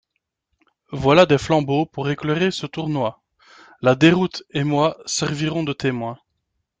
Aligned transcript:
Voilà 0.91 1.27
des 1.27 1.37
flambeaux 1.37 1.85
pour 1.85 2.09
éclairer 2.09 2.49
ce 2.49 2.65
tournoi; 2.65 3.21
la 3.83 3.93
Déroute 3.93 4.41
et 4.49 4.63
moi 4.63 4.97
servirons 5.05 5.61
de 5.61 5.73
témoins. 5.73 6.17